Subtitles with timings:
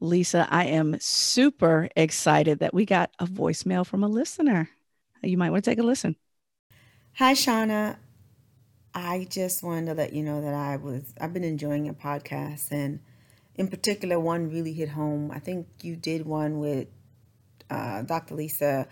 [0.00, 4.70] Lisa, I am super excited that we got a voicemail from a listener.
[5.22, 6.16] You might want to take a listen.
[7.14, 7.98] Hi, Shauna.
[8.94, 12.72] I just wanted to let you know that I was I've been enjoying your podcast
[12.72, 13.00] and
[13.54, 15.30] in particular one really hit home.
[15.30, 16.88] I think you did one with
[17.68, 18.34] uh, Dr.
[18.34, 18.88] Lisa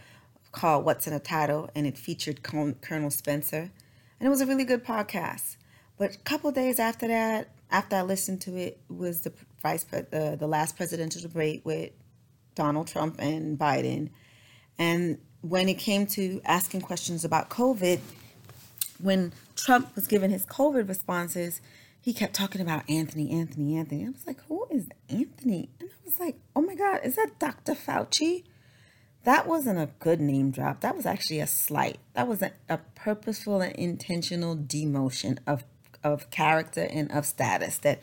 [0.52, 3.72] called What's in a Title and it featured Colonel Spencer
[4.20, 5.56] and it was a really good podcast.
[5.96, 9.32] But a couple days after that, after I listened to it, was the
[9.62, 11.90] vice the uh, the last presidential debate with
[12.54, 14.10] Donald Trump and Biden,
[14.78, 18.00] and when it came to asking questions about COVID,
[19.00, 21.60] when Trump was giving his COVID responses,
[22.00, 24.06] he kept talking about Anthony, Anthony, Anthony.
[24.06, 25.70] I was like, who is Anthony?
[25.80, 27.74] And I was like, oh my God, is that Dr.
[27.74, 28.44] Fauci?
[29.24, 30.80] That wasn't a good name drop.
[30.80, 31.98] That was actually a slight.
[32.14, 35.64] That was a, a purposeful and intentional demotion of
[36.04, 38.00] of character and of status that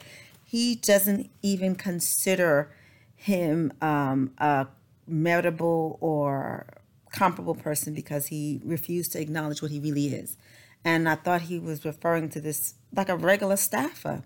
[0.56, 2.72] he doesn't even consider
[3.14, 4.66] him um, a
[5.06, 6.66] meritable or
[7.12, 10.38] comparable person because he refused to acknowledge what he really is.
[10.86, 14.24] And I thought he was referring to this like a regular staffer.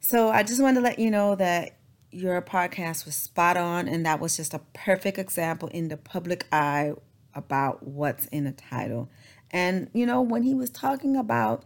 [0.00, 1.76] So I just wanted to let you know that
[2.12, 6.46] your podcast was spot on, and that was just a perfect example in the public
[6.52, 6.92] eye
[7.34, 9.10] about what's in a title.
[9.50, 11.64] And, you know, when he was talking about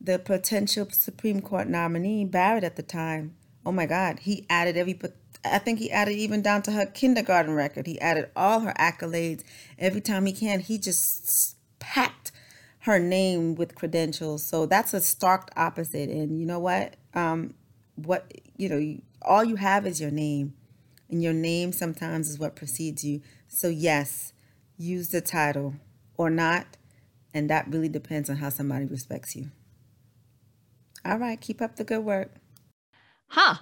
[0.00, 4.98] the potential Supreme Court nominee, Barrett at the time, oh my God, he added every,
[5.44, 7.86] I think he added even down to her kindergarten record.
[7.86, 9.42] He added all her accolades.
[9.78, 12.32] Every time he can, he just packed
[12.80, 14.42] her name with credentials.
[14.42, 16.08] So that's a stark opposite.
[16.08, 16.96] And you know what?
[17.12, 17.54] Um,
[17.96, 20.54] what, you know, all you have is your name.
[21.10, 23.20] And your name sometimes is what precedes you.
[23.48, 24.32] So, yes,
[24.78, 25.74] use the title
[26.16, 26.76] or not.
[27.34, 29.50] And that really depends on how somebody respects you.
[31.04, 32.32] All right, keep up the good work.
[33.30, 33.54] Huh.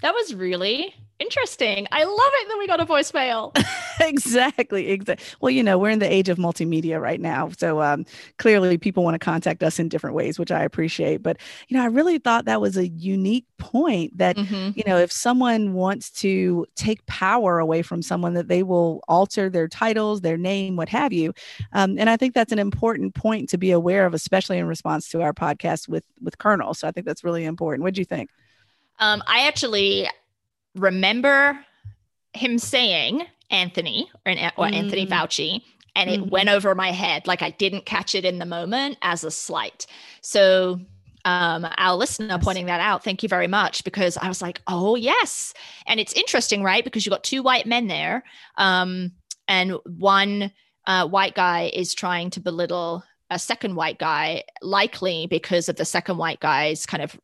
[0.00, 1.86] That was really interesting.
[1.92, 3.54] I love it that we got a voicemail.
[4.00, 4.88] exactly.
[4.88, 5.24] Exactly.
[5.42, 7.50] Well, you know, we're in the age of multimedia right now.
[7.58, 8.06] So um,
[8.38, 11.22] clearly people want to contact us in different ways, which I appreciate.
[11.22, 11.36] But,
[11.68, 14.70] you know, I really thought that was a unique point that, mm-hmm.
[14.74, 19.50] you know, if someone wants to take power away from someone, that they will alter
[19.50, 21.34] their titles, their name, what have you.
[21.74, 25.10] Um, and I think that's an important point to be aware of, especially in response
[25.10, 26.72] to our podcast with with Colonel.
[26.72, 27.82] So I think that's really important.
[27.82, 28.30] What do you think?
[29.00, 30.08] Um, I actually
[30.76, 31.58] remember
[32.32, 34.74] him saying Anthony or, or mm.
[34.74, 35.62] Anthony Fauci,
[35.96, 36.30] and it mm-hmm.
[36.30, 37.26] went over my head.
[37.26, 39.86] Like I didn't catch it in the moment as a slight.
[40.20, 40.80] So
[41.24, 43.04] um, our listener pointing that out.
[43.04, 45.52] Thank you very much because I was like, oh yes,
[45.86, 46.84] and it's interesting, right?
[46.84, 48.22] Because you've got two white men there,
[48.56, 49.12] um,
[49.48, 50.52] and one
[50.86, 55.84] uh, white guy is trying to belittle a second white guy, likely because of the
[55.84, 57.18] second white guy's kind of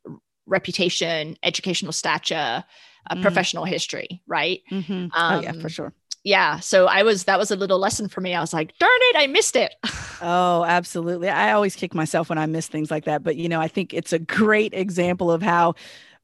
[0.47, 2.63] reputation, educational stature,
[3.09, 3.21] uh, mm.
[3.21, 4.61] professional history, right?
[4.71, 4.93] Mm-hmm.
[4.93, 5.93] Um, oh yeah, for um, sure.
[6.23, 8.33] Yeah, so I was that was a little lesson for me.
[8.33, 9.75] I was like, darn it, I missed it.
[10.21, 11.29] oh, absolutely.
[11.29, 13.93] I always kick myself when I miss things like that, but you know, I think
[13.93, 15.75] it's a great example of how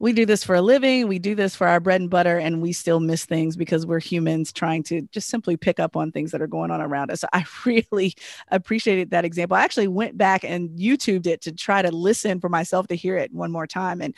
[0.04, 2.60] we do this for a living, we do this for our bread and butter, and
[2.60, 6.30] we still miss things because we're humans trying to just simply pick up on things
[6.32, 7.24] that are going on around us.
[7.32, 8.14] I really
[8.48, 9.56] appreciated that example.
[9.56, 13.16] I actually went back and YouTubed it to try to listen for myself to hear
[13.16, 14.02] it one more time.
[14.02, 14.14] And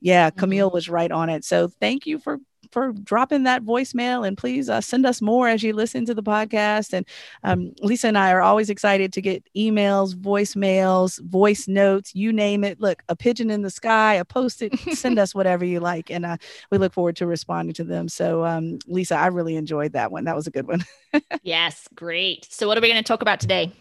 [0.00, 0.74] yeah, Camille mm-hmm.
[0.74, 1.44] was right on it.
[1.44, 2.38] So thank you for
[2.70, 6.22] for dropping that voicemail and please uh, send us more as you listen to the
[6.22, 6.92] podcast.
[6.92, 7.06] And
[7.44, 12.64] um, lisa and i are always excited to get emails voicemails voice notes you name
[12.64, 12.80] it.
[12.80, 16.10] Look a pigeon in the sky a post-it send us whatever you like.
[16.10, 16.36] And uh,
[16.70, 18.08] we look forward to responding to them.
[18.08, 20.24] So um, lisa i really enjoyed that one.
[20.24, 20.84] That was a good one.
[21.42, 22.46] Yes great.
[22.50, 23.72] So what are we going to talk about today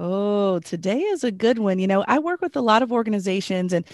[0.00, 1.80] Oh, today is a good one.
[1.80, 3.84] You know, I work with a lot of organizations, and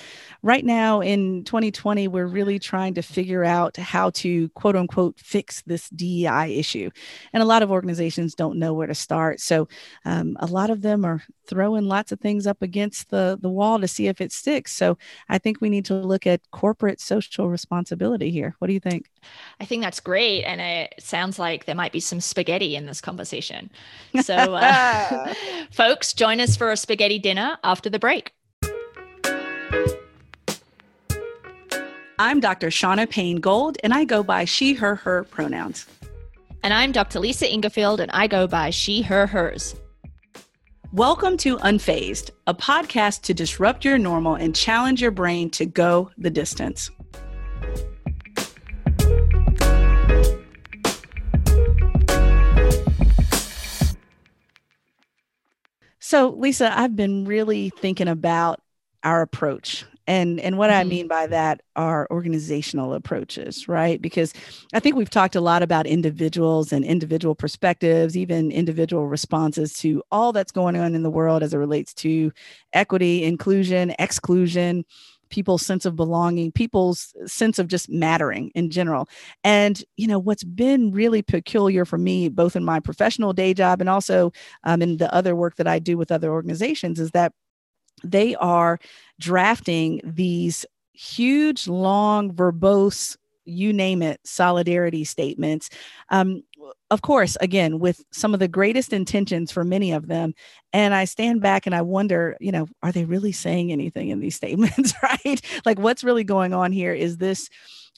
[0.42, 5.62] right now in 2020, we're really trying to figure out how to quote unquote fix
[5.62, 6.90] this DEI issue.
[7.32, 9.40] And a lot of organizations don't know where to start.
[9.40, 9.66] So
[10.04, 13.80] um, a lot of them are throwing lots of things up against the, the wall
[13.80, 14.72] to see if it sticks.
[14.72, 14.98] So
[15.30, 18.56] I think we need to look at corporate social responsibility here.
[18.58, 19.06] What do you think?
[19.60, 20.44] I think that's great.
[20.44, 23.70] And it sounds like there might be some spaghetti in this conversation.
[24.22, 25.34] So, uh,
[25.72, 28.32] folks, join us for a spaghetti dinner after the break.
[32.18, 32.68] I'm Dr.
[32.68, 35.84] Shauna Payne Gold, and I go by she, her, her pronouns.
[36.62, 37.18] And I'm Dr.
[37.18, 39.74] Lisa Ingarfield, and I go by she, her, hers.
[40.92, 46.12] Welcome to Unfazed, a podcast to disrupt your normal and challenge your brain to go
[46.16, 46.88] the distance.
[56.14, 58.60] So, Lisa, I've been really thinking about
[59.02, 59.84] our approach.
[60.06, 60.74] And and what Mhm.
[60.74, 64.00] i mean by that are organizational approaches right?
[64.00, 64.32] Because
[64.74, 70.02] i think we've talked a lot about individuals and individual perspectives even individual responses to
[70.12, 72.30] all that's going on in the world as it relates to
[72.74, 74.84] equity inclusion exclusion
[75.34, 79.08] people's sense of belonging people's sense of just mattering in general
[79.42, 83.80] and you know what's been really peculiar for me both in my professional day job
[83.80, 84.32] and also
[84.62, 87.32] um, in the other work that i do with other organizations is that
[88.04, 88.78] they are
[89.18, 95.68] drafting these huge, long, verbose, you name it, solidarity statements.
[96.10, 96.42] Um,
[96.90, 100.34] of course, again, with some of the greatest intentions for many of them.
[100.72, 104.20] And I stand back and I wonder, you know, are they really saying anything in
[104.20, 105.40] these statements, right?
[105.64, 106.92] Like, what's really going on here?
[106.92, 107.48] Is this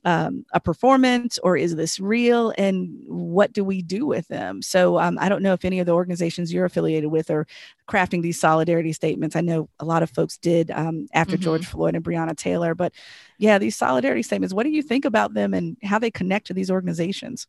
[0.04, 5.00] um, a performance or is this real and what do we do with them so
[5.00, 7.44] um, i don't know if any of the organizations you're affiliated with are
[7.88, 11.40] crafting these solidarity statements i know a lot of folks did um, after Mhm.
[11.40, 12.92] george floyd and breonna taylor but
[13.38, 16.54] yeah these solidarity statements what do you think about them and how they connect to
[16.54, 17.48] these organizations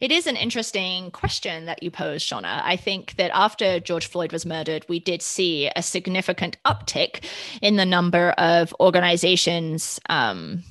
[0.00, 2.62] It is an interesting question that you pose, Shauna.
[2.64, 7.24] I think that after George Floyd was murdered, we did see a significant uptick
[7.60, 10.62] in the number of organizations um,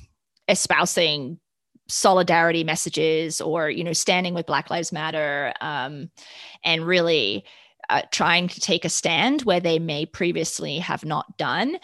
[0.48, 1.38] espousing
[1.88, 6.10] solidarity messages or, you know, standing with Black Lives Matter um,
[6.64, 7.44] and really
[7.88, 11.78] uh, trying to take a stand where they may previously have not done.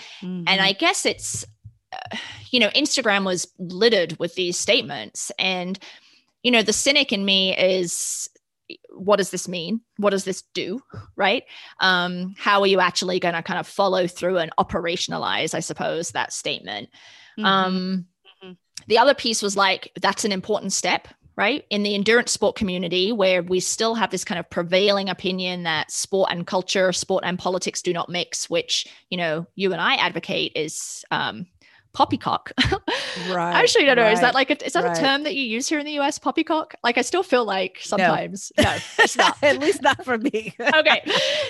[0.46, 1.44] And I guess it's,
[1.92, 2.16] uh,
[2.50, 5.30] you know, Instagram was littered with these statements.
[5.38, 5.78] And,
[6.46, 8.30] you know, the cynic in me is
[8.90, 9.80] what does this mean?
[9.96, 10.80] What does this do?
[11.16, 11.42] Right?
[11.80, 16.12] Um, how are you actually going to kind of follow through and operationalize, I suppose,
[16.12, 16.88] that statement?
[17.36, 17.44] Mhm.
[17.44, 18.06] Um,
[18.44, 18.56] Mhm.
[18.86, 21.64] the other piece was like, that's an important step, right?
[21.68, 25.90] In the endurance sport community, where we still have this kind of prevailing opinion that
[25.90, 29.96] sport and culture, sport and politics do not mix, which, you know, you and I
[29.96, 31.48] advocate is um,
[31.96, 32.52] poppycock.
[33.30, 34.10] Right, I actually don't know.
[34.10, 34.96] Is that like, a, is that right.
[34.96, 36.74] a term that you use here in the US, poppycock?
[36.84, 39.38] Like, I still feel like sometimes, no, it's not.
[39.42, 41.02] at least not for me okay.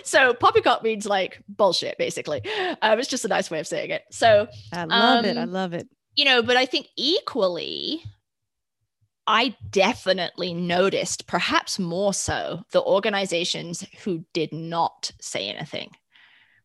[0.04, 2.42] So poppycock means like bullshit, basically.
[2.82, 4.02] Um, it's just a nice way of saying it.
[4.12, 8.02] So, i love it i Um, love it you know, but I think equally,
[9.26, 15.90] I definitely noticed, perhaps more so, the organizations who did not say anything.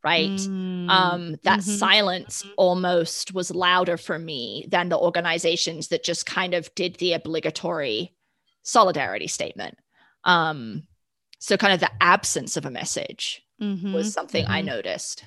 [0.04, 0.48] Right.
[0.88, 1.64] Mm, Um, that mhm.
[1.64, 7.14] silence almost was louder for me than the organizations that just kind of did the
[7.14, 8.14] obligatory
[8.64, 9.78] solidarity statement.
[10.24, 10.84] Um,
[11.40, 14.64] so kind of the absence of a message Mhm, was something I mhm.
[14.64, 15.24] noticed.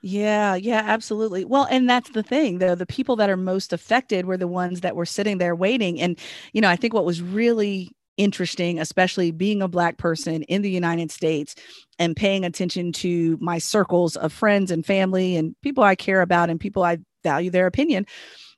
[0.00, 1.44] Yeah, yeah, absolutely.
[1.44, 2.74] Well, and that's the thing, though.
[2.74, 6.00] The people that are most affected were the ones that were sitting there waiting.
[6.00, 6.18] And,
[6.52, 10.70] you know, I think what was really interesting, especially being a Black person in the
[10.70, 11.54] United States
[11.98, 16.50] and paying attention to my circles of friends and family and people I care about
[16.50, 18.06] and people I value their opinion.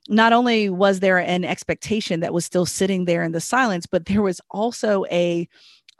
[0.09, 4.05] Not only was there an expectation that was still sitting there in the silence, but
[4.07, 5.47] there was also a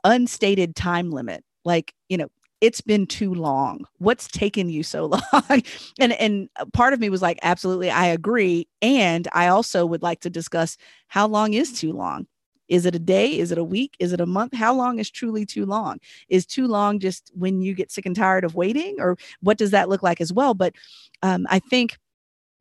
[0.04, 1.44] unstated time limit.
[1.66, 2.30] Like, you know,
[2.62, 3.86] it's been too long.
[4.00, 5.64] What's taken you so long?
[6.00, 8.68] and and part of me was like, absolutely, I agree.
[8.82, 10.78] And I also would like to discuss
[11.08, 12.28] how long is too long.
[12.72, 13.38] Is it a day?
[13.38, 13.98] Is it a week?
[14.00, 14.56] Is it a month?
[14.56, 16.00] How long is truly too long?
[16.30, 19.72] Is too long just when you get sick and tired of waiting, or what does
[19.72, 20.54] that look like as well?
[20.54, 20.74] But
[21.22, 21.98] um, I think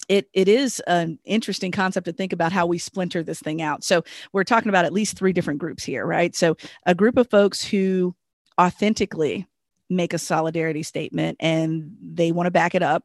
[0.09, 3.85] it it is an interesting concept to think about how we splinter this thing out.
[3.85, 4.03] So
[4.33, 6.35] we're talking about at least three different groups here, right?
[6.35, 8.17] So a group of folks who
[8.61, 9.47] authentically
[9.89, 13.05] make a solidarity statement and they want to back it up.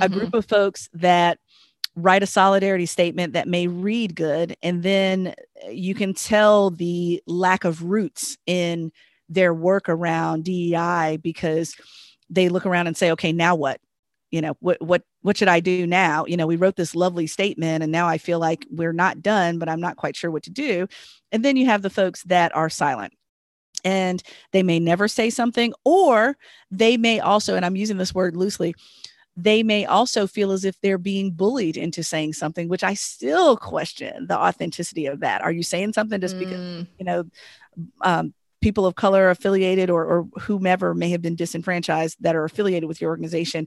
[0.00, 0.12] A Mhm.
[0.12, 1.38] group of folks that
[2.00, 7.22] write a solidarity statement that may read good and then uh, you can tell the
[7.26, 8.90] lack of roots in
[9.28, 11.74] their work around DEI because
[12.28, 13.80] they look around and say okay now what?
[14.30, 16.24] You know what what what should i do now?
[16.26, 19.58] You know we wrote this lovely statement and now i feel like we're not done
[19.58, 20.86] but i'm not quite sure what to do.
[21.32, 23.12] And then you have the folks that are silent
[23.84, 26.36] and they may never say something or
[26.70, 28.74] they may also and i'm using this word loosely
[29.42, 33.56] they may also feel as if they're being bullied into saying something which i still
[33.56, 35.42] question the authenticity of that.
[35.42, 37.24] Are you saying something just because Mm, you know
[38.02, 42.88] um, people of color affiliated or, or whomever may have been disenfranchised that are affiliated
[42.88, 43.66] with your organization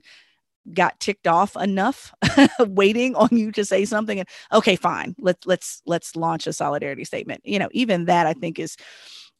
[0.72, 2.14] got ticked off enough
[2.60, 4.18] waiting on you to say something?
[4.20, 5.14] And okay fine.
[5.18, 7.40] Let's let's let's launch a solidarity statement.
[7.44, 8.76] You know even that i think is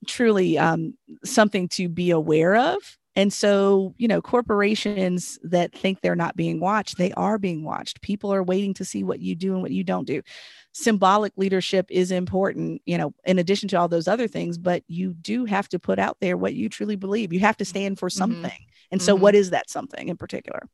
[0.07, 2.77] truly um, something to be aware of
[3.17, 8.01] and so you know corporations that think they're not being watched they are being watched.
[8.01, 10.23] People are waiting to see what you do and what you don't do.
[10.73, 15.15] Symbolic leadership is important you know in addition to all those other things but you
[15.15, 17.33] do have to put out there what you truly believe.
[17.33, 18.13] You have to stand for Mhm.
[18.13, 18.59] something.
[18.91, 19.21] And so Mhm.
[19.21, 20.69] what is that something in particular?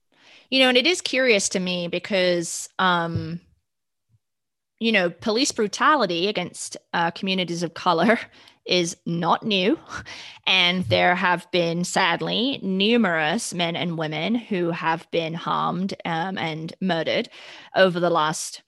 [0.51, 3.41] You know, and it is curious to me because, um,
[4.81, 8.19] you know, police brutality against uh, communities of color
[8.67, 9.79] is not new.
[10.47, 16.75] And there have been, sadly, numerous men and women who have been harmed um, and
[16.81, 17.29] murdered
[17.77, 18.63] over the last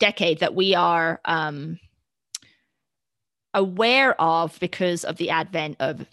[0.00, 1.78] decade that we are um,
[3.52, 6.06] aware of because of the advent of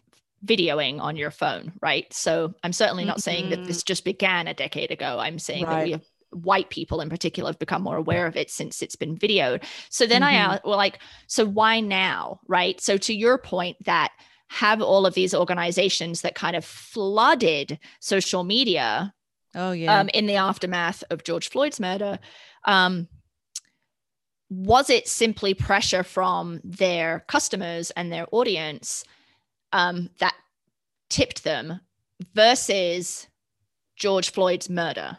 [0.45, 2.11] videoing on your phone, right?
[2.13, 3.21] So I'm certainly not mm-hmm.
[3.21, 3.87] saying that this mm-hmm.
[3.87, 5.19] just began a decade ago.
[5.19, 5.71] I'm saying right.
[5.71, 8.95] that we have white people in particular have become more aware of it since it's
[8.95, 9.63] been videoed.
[9.89, 10.29] So then mm-hmm.
[10.29, 12.39] I asked, well, like, so why now?
[12.47, 12.79] Right.
[12.81, 14.11] So to your point that
[14.51, 19.13] have all of these organizations that kind of flooded social media.
[19.55, 19.97] Oh yeah.
[19.97, 22.19] Um, in the aftermath of George Floyd's murder.
[22.65, 23.07] Um,
[24.49, 29.05] was it simply pressure from their customers and their audience
[29.71, 30.35] um, that
[31.09, 31.79] tipped them
[32.33, 33.27] versus
[33.95, 35.17] George Floyd's murder?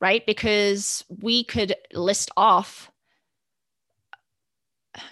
[0.00, 0.24] Right?
[0.26, 2.90] Because we could list off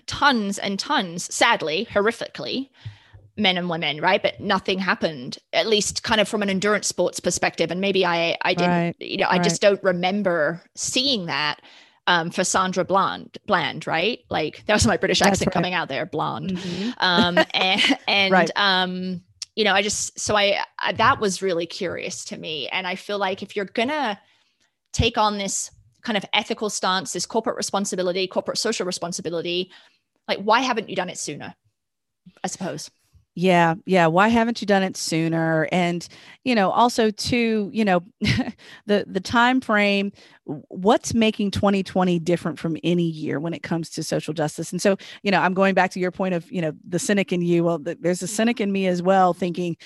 [0.07, 2.71] tons and tons, sadly, horrifically,
[3.37, 4.23] men and women, right?
[4.23, 7.71] But nothing happened, at least kind of from an endurance sports perspective.
[7.71, 8.97] And maybe I, I didn't, right.
[9.00, 9.45] you know, I right.
[9.45, 11.61] just don't remember seeing that.
[12.07, 14.21] Um, for Sandra Bland, Bland, right?
[14.30, 15.52] Like that was my British accent right.
[15.52, 16.52] coming out there, blonde.
[16.52, 16.90] Mm-hmm.
[16.97, 19.23] Um, and, and um,
[19.54, 22.95] you know, I just so I, I that was really curious to me, and I
[22.95, 24.18] feel like if you're gonna
[24.92, 25.71] take on this
[26.02, 29.71] kind of ethical stance, this corporate responsibility, corporate social responsibility,
[30.26, 31.54] like why haven't you done it sooner?
[32.45, 32.90] I suppose.
[33.40, 34.09] Yeah, yeah.
[34.09, 35.68] Why haven't you done it sooner?
[35.71, 36.07] And
[36.42, 38.00] you know, also too, you know,
[38.87, 40.11] the the time frame.
[40.45, 44.73] What's making 2020 different from any year when it comes to social justice?
[44.73, 47.33] And so, you know, I'm going back to your point of, you know, the cynic
[47.33, 47.62] in you.
[47.62, 49.76] Well, the, there's a cynic in me as well, thinking,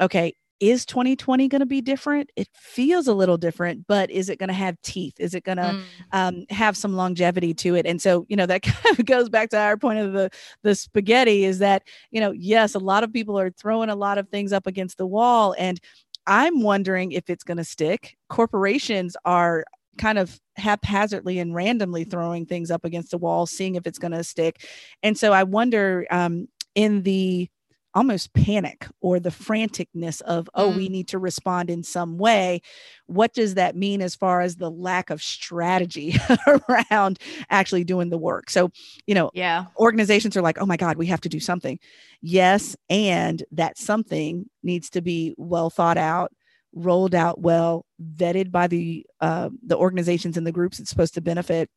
[0.00, 2.30] okay, is 2020 going to be different?
[2.36, 5.14] It feels a little different, but is it going to have teeth?
[5.18, 5.82] Is it going to mm.
[6.12, 7.86] um, have some longevity to it?
[7.86, 10.30] And so, you know, that kind of goes back to our point of the
[10.62, 14.18] the spaghetti is that, you know, yes, a lot of people are throwing a lot
[14.18, 15.80] of things up against the wall, and
[16.26, 18.16] I'm wondering if it's going to stick.
[18.28, 19.64] Corporations are
[19.96, 24.12] kind of haphazardly and randomly throwing things up against the wall, seeing if it's going
[24.12, 24.64] to stick.
[25.02, 27.48] And so I wonder um, in the
[27.94, 30.76] almost panic or the franticness of oh mm.
[30.76, 32.60] we need to respond in some way.
[33.06, 36.14] What does that mean as far as the lack of strategy
[36.46, 37.18] around
[37.50, 38.50] actually doing the work?
[38.50, 38.70] So
[39.06, 39.66] you know yeah.
[39.76, 41.78] organizations are like oh my god we have to do something.
[42.20, 46.32] Yes and that something needs to be well thought out
[46.74, 51.20] rolled out well vetted by the uh, the organizations and the groups it's supposed to
[51.20, 51.70] benefit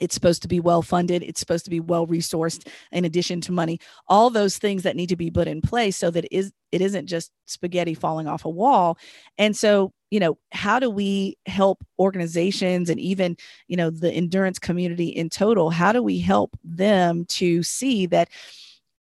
[0.00, 3.52] it's supposed to be well funded it's supposed to be well resourced in addition to
[3.52, 3.78] money.
[4.08, 6.80] All those things that need to be put in place so that it is it
[6.80, 8.98] isn't just spaghetti falling off a wall.
[9.38, 13.36] And so you know how do we help organizations and even
[13.68, 15.70] you know the endurance community in total?
[15.70, 18.28] How do we help them to see that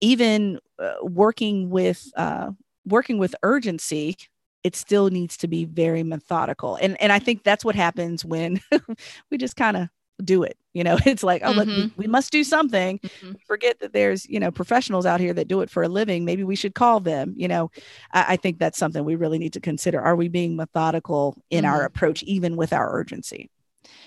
[0.00, 2.50] even uh, working with uh,
[2.86, 4.16] working with urgency
[4.64, 6.76] it still needs to be very methodical?
[6.76, 8.60] And and i think that's what happens when
[9.30, 9.88] we just kind of
[10.22, 10.98] do it you know?
[11.06, 11.58] It's like oh mm-hmm.
[11.58, 12.98] look, we, we, must do something.
[12.98, 13.32] Mm-hmm.
[13.46, 16.24] forget that there's you know professionals out here that do it for a living.
[16.24, 17.70] Maybe we should call them you know?
[18.12, 20.00] I, I think that's something we really need to consider.
[20.00, 21.74] Are we being methodical in mm-hmm.
[21.74, 23.50] our approach even with our urgency?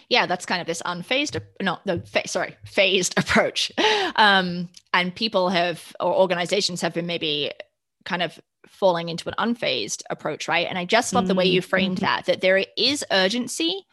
[0.09, 3.71] Yeah that's kind of this unfazed no the fa- sorry phased approach.
[4.15, 7.51] Um and people have or organizations have been maybe
[8.05, 10.67] kind of falling into an unfazed approach right?
[10.67, 12.05] And i just love the way you framed mm-hmm.
[12.05, 13.85] that that there is urgency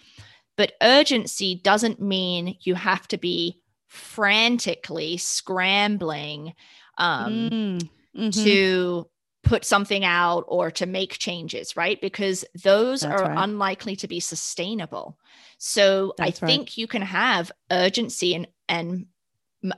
[0.56, 6.54] but urgency doesn't mean you have to be frantically scrambling
[6.98, 8.30] um, mm, mm-hmm.
[8.30, 9.08] to
[9.42, 12.00] put something out or to make changes, right?
[12.00, 13.44] Because those That's are right.
[13.44, 15.18] unlikely to be sustainable.
[15.58, 16.78] So That's I think right.
[16.78, 19.06] you can have urgency and and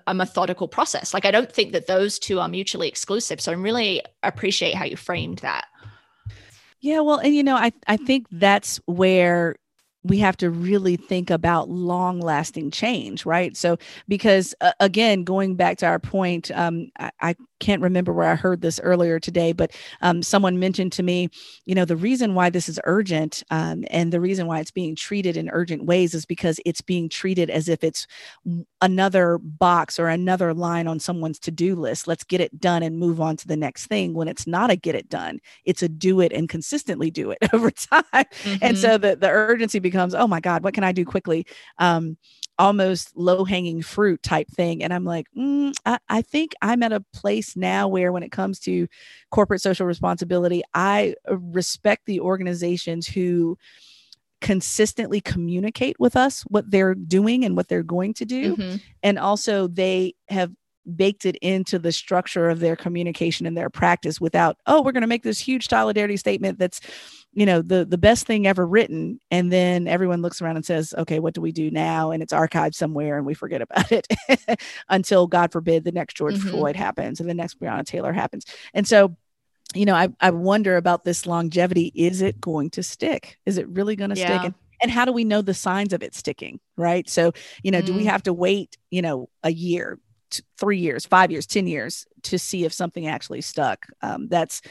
[0.06, 1.12] a methodical process.
[1.12, 3.40] Like I don't think that those two are mutually exclusive.
[3.40, 5.66] So I really appreciate how you framed that.
[6.80, 9.56] Yeah, well, and you know, I I think that's where
[10.04, 13.56] we have to really think about long lasting change, right?
[13.56, 18.28] So, because uh, again, going back to our point, um, I, I, can't remember where
[18.28, 21.30] I heard this earlier today, but um, someone mentioned to me,
[21.64, 24.94] you know, the reason why this is urgent um, and the reason why it's being
[24.94, 28.06] treated in urgent ways is because it's being treated as if it's
[28.82, 32.06] another box or another line on someone's to do list.
[32.06, 34.76] Let's get it done and move on to the next thing when it's not a
[34.76, 38.04] get it done, it's a do it and consistently do it over time.
[38.12, 38.56] Mm-hmm.
[38.60, 41.46] And so the, the urgency becomes, oh my God, what can I do quickly?
[41.78, 42.18] Um,
[42.58, 44.82] almost low hanging fruit type thing.
[44.82, 48.32] And I'm like, mm, I, I, think I'm at a place now where, when it
[48.32, 48.86] comes to
[49.30, 53.58] corporate social responsibility, I respect the organizations who
[54.40, 58.56] consistently communicate with us what they're doing and what they're going to do.
[58.56, 58.76] Mm-hmm.
[59.02, 60.52] And also, they have
[60.96, 65.00] baked it into the structure of their communication and their practice without, oh, we're going
[65.00, 66.80] to make this huge solidarity statement that's,
[67.34, 69.20] you know, the the best thing ever written.
[69.30, 72.10] And then everyone looks around and says, okay, what do we do now?
[72.10, 74.06] And it's archived somewhere and we forget about it
[74.88, 76.50] until, God forbid, the next George mm-hmm.
[76.50, 78.46] Floyd happens and the next Breonna Taylor happens.
[78.72, 79.16] And so
[79.74, 81.90] you know, I, I wonder about this longevity.
[81.94, 83.38] Is it going to stick?
[83.44, 84.26] Is it really going to yeah.
[84.26, 84.44] stick?
[84.44, 86.60] And, and how do we know the signs of it sticking?
[86.76, 87.08] Right.
[87.08, 87.86] So, you know, mm.
[87.86, 88.10] do we mm.
[88.10, 89.98] have to wait, you know, a year,
[90.30, 93.86] t- three years, five years, 10 years to see if something actually stuck?
[94.00, 94.62] Um, that's,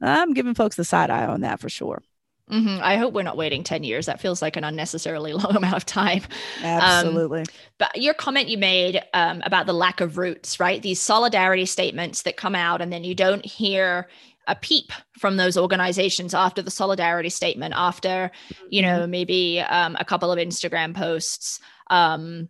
[0.00, 2.02] I'm giving folks the side eye on that for sure.
[2.50, 2.82] Mm-hmm.
[2.82, 4.06] I hope we're not waiting 10 years.
[4.06, 6.22] That feels like an unnecessarily long amount of time.
[6.58, 7.40] Um, Absolutely.
[7.40, 7.46] Um,
[7.78, 10.82] but your comment you made um, about the lack of roots, right?
[10.82, 14.08] These solidarity statements that come out, and then you don't hear
[14.46, 18.30] a peep from those organizations after the solidarity statement, after,
[18.70, 19.10] you know, mm-hmm.
[19.10, 21.60] maybe um, a couple of Instagram posts.
[21.90, 22.48] Um,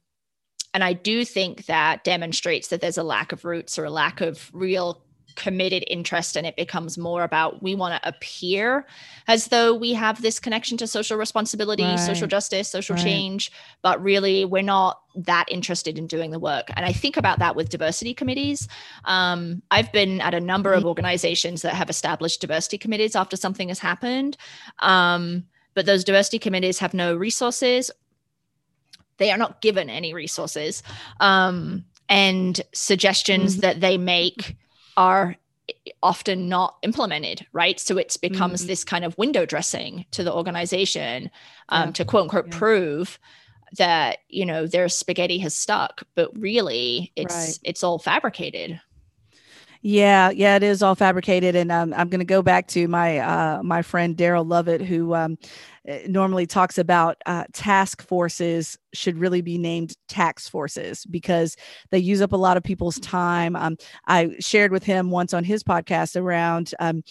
[0.75, 4.21] and I do think that demonstrates that there's a lack of roots or a lack
[4.21, 5.03] of real
[5.39, 8.85] committed interest and it becomes more about we want to appear
[9.29, 12.01] as though we have this connection to social responsibility right.
[12.01, 13.05] social justice social right.
[13.05, 17.39] change but really we're not that interested in doing the work and i think about
[17.39, 18.67] that with diversity committees
[19.05, 23.69] um, i've been at a number of organizations that have established diversity committees after something
[23.69, 24.37] has happened
[24.81, 27.93] um, but those diversity committees have no resources
[29.19, 30.83] they are not given any resources
[31.21, 33.61] um, and suggestions mm-hmm.
[33.61, 34.57] that they make
[34.99, 35.37] are
[36.03, 37.79] often not implemented, right?
[37.79, 38.69] So it becomes mm-hmm.
[38.69, 41.31] this kind of window dressing to the organization
[41.69, 41.93] um, yeah.
[41.93, 42.59] to quote unquote yeah.
[42.59, 43.19] prove
[43.77, 47.59] that you know their spaghetti has stuck, but really it's right.
[47.63, 48.81] it's all fabricated.
[49.81, 53.19] Yeah, yeah, it is all fabricated, and um, I'm going to go back to my
[53.19, 55.39] uh, my friend Daryl Lovett, who um,
[56.07, 61.57] normally talks about uh, task forces should really be named tax forces because
[61.91, 63.57] they use up a lot of people's time.
[63.57, 63.77] Um,
[64.07, 67.03] I shared with him once on his podcast around um,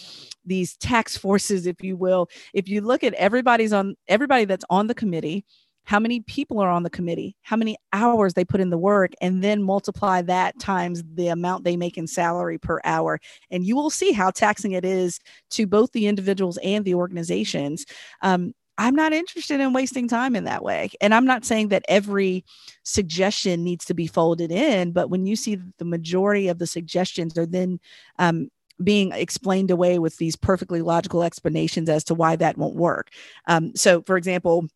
[0.45, 2.29] these tax forces, if you will.
[2.53, 5.45] If you look at everybody's on everybody that's on the committee
[5.87, 9.13] how many people are on the committee, how many hours they put in the work,
[9.21, 13.21] and then multiply that times the amount they make in salary per hour.
[13.51, 15.17] And you will see how taxing it is
[15.51, 17.85] to both the individuals and the organizations.
[18.21, 20.91] Um, I'm not interested in wasting time in that way.
[21.01, 22.45] And I'm not saying that every
[22.83, 27.37] suggestion needs to be folded in, but when you see the majority of the suggestions
[27.37, 27.79] are then
[28.19, 28.49] um,
[28.83, 33.09] being explained away with these perfectly logical explanations as to why that won't work.
[33.47, 34.67] Um, so, for example,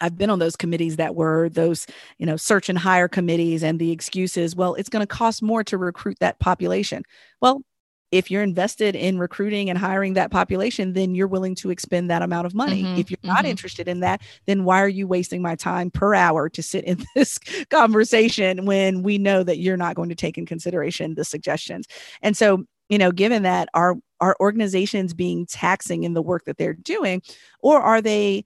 [0.00, 1.86] I've been on those committees that were those,
[2.18, 5.64] you know, search and hire committees, and the excuses, well, it's going to cost more
[5.64, 7.02] to recruit that population.
[7.40, 7.62] Well,
[8.10, 12.22] if you're invested in recruiting and hiring that population, then you're willing to expend that
[12.22, 12.82] amount of money.
[12.82, 13.46] Mm-hmm, if you're not mm-hmm.
[13.46, 17.04] interested in that, then why are you wasting my time per hour to sit in
[17.14, 17.38] this
[17.70, 21.86] conversation when we know that you're not going to take in consideration the suggestions?
[22.22, 26.56] And so, you know, given that are are organizations being taxing in the work that
[26.56, 27.22] they're doing,
[27.60, 28.44] or are they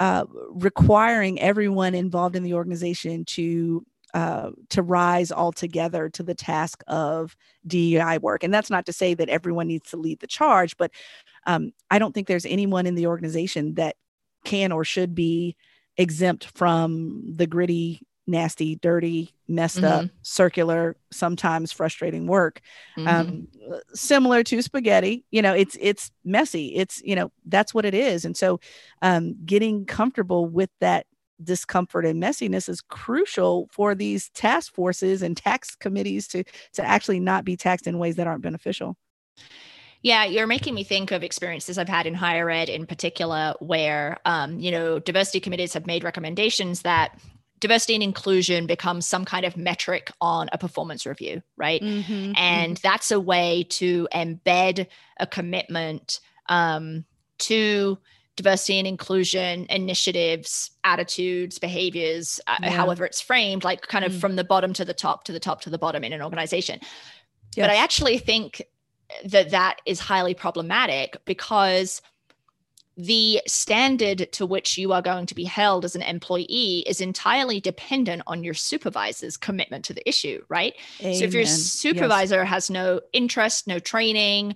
[0.00, 6.34] uh, requiring everyone involved in the organization to uh, to rise all together to the
[6.34, 8.42] task of DEI work.
[8.42, 10.90] And that's not to say that everyone needs to lead the charge, but
[11.46, 13.96] um, I don't think there's anyone in the organization that
[14.44, 15.56] can or should be
[15.96, 20.06] exempt from the gritty nasty, dirty, messed mm-hmm.
[20.06, 22.60] up, circular, sometimes frustrating work.
[22.96, 23.08] Mm-hmm.
[23.08, 23.48] Um,
[23.92, 26.74] similar to spaghetti, you know, it's it's messy.
[26.74, 28.60] It's you know that's what it is, and so
[29.02, 31.06] um, getting comfortable with that
[31.42, 37.20] discomfort and messiness is crucial for these task forces and tax committees to to actually
[37.20, 38.96] not be taxed in ways that aren't beneficial.
[40.02, 44.18] Yeah, you're making me think of experiences I've had in higher ed in particular, where,
[44.26, 47.18] um, you know, diversity committees have made recommendations that
[47.58, 51.80] diversity and inclusion becomes some kind of metric on a performance review, right?
[51.80, 52.86] Mm-hmm, and mm-hmm.
[52.86, 54.86] that's a way to embed
[55.18, 56.20] a commitment
[56.50, 57.06] um,
[57.38, 57.96] to
[58.36, 64.20] diversity and inclusion initiatives, attitudes, behaviors, uh, however it's framed, like kind of mm.
[64.20, 66.78] from the bottom to the top, to the top to the bottom in an organization.
[66.82, 67.64] Yes.
[67.64, 68.62] But I actually think
[69.24, 72.02] that that is highly problematic because
[72.96, 77.60] the standard to which you are going to be held as an employee is entirely
[77.60, 80.74] dependent on your supervisor's commitment to the issue, right?
[81.00, 81.14] Amen.
[81.14, 82.48] So if your supervisor yes.
[82.48, 84.54] has no interest, no training,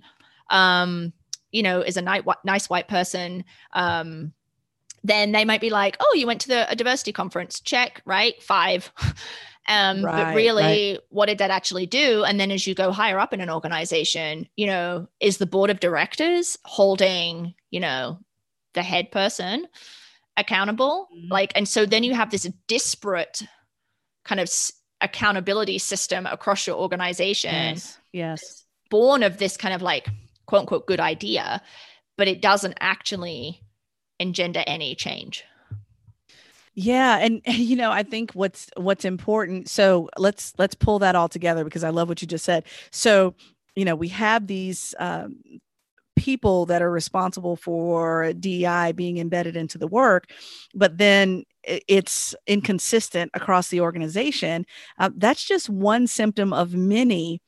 [0.49, 1.11] um,
[1.51, 4.33] you know, is a nice, nice white person, um,
[5.03, 8.41] then they might be like, "Oh, you went to the a diversity conference, check, right?
[8.41, 8.91] Five.
[9.67, 10.99] Um, right, but really, right.
[11.09, 12.23] what did that actually do?
[12.23, 15.69] And then as you go higher up in an organization, you know, is the board
[15.69, 18.17] of directors holding, you know,
[18.73, 19.67] the head person
[20.37, 21.31] accountable mm-hmm.
[21.31, 23.41] like and so then you have this disparate
[24.23, 24.49] kind of
[25.01, 28.65] accountability system across your organization yes, yes.
[28.89, 30.07] born of this kind of like
[30.49, 31.61] quote unquote good idea
[32.17, 33.61] but it doesn't actually
[34.19, 35.43] engender any change
[36.73, 41.29] yeah and you know i think what's what's important so let's let's pull that all
[41.29, 43.35] together because i love what you just said so
[43.75, 45.39] you know we have these um,
[46.17, 50.29] people that are responsible for DEI being embedded into the work,
[50.75, 54.65] but then it's inconsistent across the organization.
[54.97, 57.41] Uh, that's just one symptom of many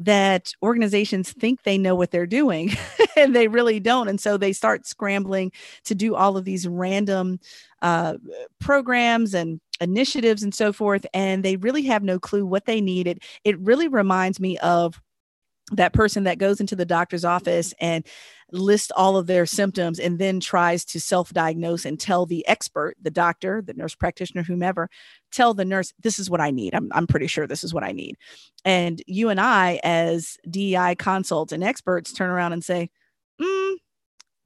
[0.00, 2.70] that organizations think they know what they're doing
[3.16, 4.08] and they really don't.
[4.08, 5.52] And so they start scrambling
[5.84, 7.40] to do all of these random
[7.82, 8.14] uh,
[8.60, 11.04] programs and initiatives and so forth.
[11.12, 13.06] And they really have no clue what they need.
[13.06, 15.00] It, it really reminds me of
[15.72, 18.06] that person that goes into the doctor's office and
[18.52, 23.10] lists all of their symptoms and then tries to self-diagnose and tell the expert the
[23.10, 24.88] doctor the nurse practitioner whomever
[25.30, 26.74] tell the nurse this is what i need.
[26.74, 28.16] I'm, I'm pretty sure this is what i need.
[28.64, 32.90] And you and i as dei consults and experts turn around and say
[33.40, 33.74] mm,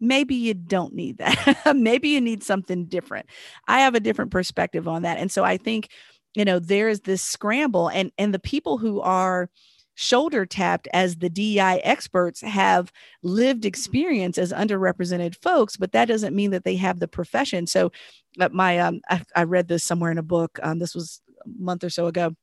[0.00, 1.72] maybe you don't need that.
[1.76, 3.26] Maybe you need something different.
[3.68, 5.18] I have a different perspective on that.
[5.18, 5.88] And so i think
[6.34, 9.48] you know there's this scramble and and the people who are
[9.94, 16.34] shoulder tapped as the DEI experts have lived experience as underrepresented folks, but that doesn't
[16.34, 17.66] mean that they have the profession.
[17.66, 17.92] So,
[18.40, 20.58] uh, my um, I, I, read this somewhere in a book.
[20.62, 22.34] Um, this was a month or so ago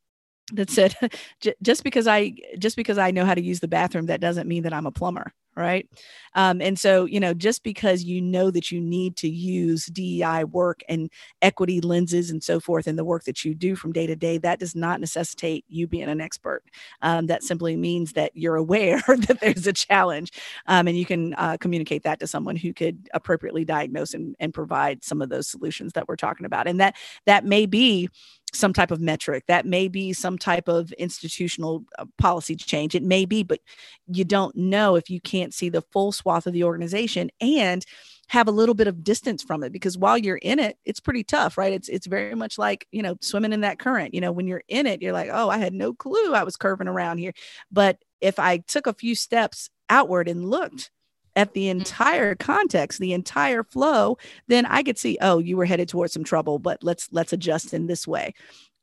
[0.54, 0.96] that said
[1.62, 4.64] just because i just because i know how to use the bathroom that doesn't mean
[4.64, 5.88] that i'm a plumber right?
[6.36, 10.44] Um, and so you know just because you know that you need to use dei
[10.46, 11.10] work and
[11.42, 14.38] equity lenses and so forth in the work that you do from day to day
[14.38, 16.64] that does not necessitate you being an expert.
[17.02, 20.32] Um, that simply means that you're aware that there's a challenge
[20.68, 24.54] um, and you can uh, communicate that to someone who could appropriately diagnose and, and
[24.54, 26.68] provide some of those solutions that we're talking about.
[26.68, 26.96] And that
[27.26, 28.10] that may be
[28.54, 29.44] some type of metric.
[29.48, 32.96] That may be some type of institutional uh, policy change.
[32.96, 33.60] It may be but
[34.08, 37.86] you don't know if you can't see the full swath of the organization and
[38.28, 41.24] have a little bit of distance from it because while you're in it it's pretty
[41.24, 41.74] tough right?
[41.74, 44.14] It's it's very much like you know swimming in that current.
[44.14, 46.58] You know when you're in it you're like oh i had no clue i was
[46.58, 47.34] curving around here.
[47.72, 50.92] But if i took a few steps outward and looked
[51.36, 51.80] at the mm-hmm.
[51.80, 56.24] entire context the entire flow then i could see oh you were headed towards some
[56.24, 58.34] trouble but let's let's adjust in this way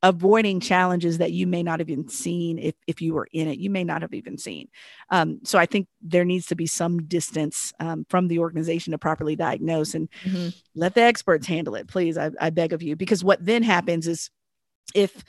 [0.02, 3.58] avoiding challenges that you may not have even seen if, if you were in it
[3.58, 4.68] you may not have even seen
[5.10, 8.98] um, so i think there needs to be some distance um, from the organization to
[8.98, 10.48] properly diagnose and mm-hmm.
[10.74, 14.06] let the experts handle it please I, I beg of you because what then happens
[14.06, 14.30] is
[14.94, 15.24] if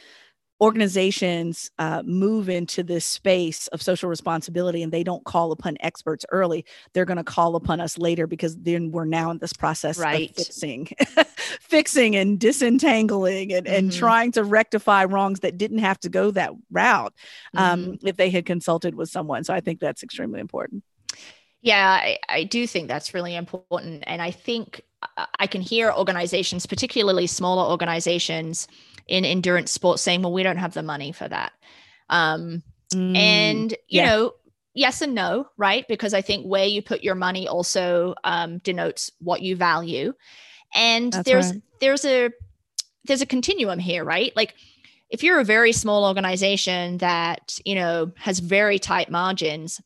[0.59, 6.25] organizations uh, move into this space of social responsibility and they don't call upon experts
[6.31, 9.99] early, they're going to call upon us later because then we're now in this process
[9.99, 10.31] right.
[10.31, 10.87] of fixing,
[11.61, 13.75] fixing and disentangling and, mm-hmm.
[13.75, 17.13] and trying to rectify wrongs that didn't have to go that route
[17.55, 18.07] um, mm-hmm.
[18.07, 19.43] if they had consulted with someone.
[19.43, 20.83] So I think that's extremely important.
[21.61, 24.03] Yeah, I, I do think that's really important.
[24.07, 24.81] And I think
[25.17, 28.67] uh, I can hear organizations, particularly smaller organizations,
[29.07, 31.53] in endurance sports saying, well, we don't have the money for that.
[32.09, 34.05] Um, mm, and, you yeah.
[34.05, 34.33] know,
[34.73, 35.87] yes and no, right?
[35.87, 40.13] Because I think where you put your money also um, denotes what you value.
[40.73, 41.61] And That's there's right.
[41.79, 42.29] there's a
[43.05, 44.35] there's a continuum here, right?
[44.35, 44.53] Like
[45.09, 49.79] if you're a very small organization that, you know, has very tight margins,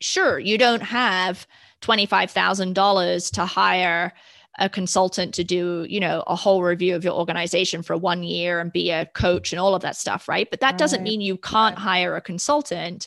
[0.00, 1.46] sure, you don't have
[1.80, 4.12] $25,000 to hire
[4.58, 8.60] a consultant to do you know a whole review of your organization for one year
[8.60, 11.36] and be a coach and all of that stuff right but that doesn't mean you
[11.36, 13.06] can't hire a consultant